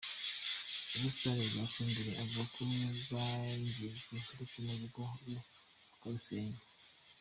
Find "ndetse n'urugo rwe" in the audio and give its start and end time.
4.39-5.35